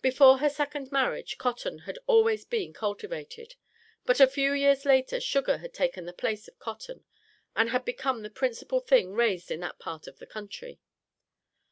Before 0.00 0.38
her 0.38 0.48
second 0.48 0.92
marriage 0.92 1.38
cotton 1.38 1.80
had 1.90 1.98
always 2.06 2.44
been 2.44 2.72
cultivated, 2.72 3.56
but 4.04 4.20
a 4.20 4.28
few 4.28 4.52
years 4.52 4.84
later 4.84 5.18
sugar 5.18 5.58
had 5.58 5.74
taken 5.74 6.06
the 6.06 6.12
place 6.12 6.46
of 6.46 6.56
cotton, 6.60 7.04
and 7.56 7.70
had 7.70 7.84
become 7.84 8.22
the 8.22 8.30
principal 8.30 8.78
thing 8.78 9.12
raised 9.14 9.50
in 9.50 9.58
that 9.58 9.80
part 9.80 10.06
of 10.06 10.20
the 10.20 10.26
country. 10.28 10.78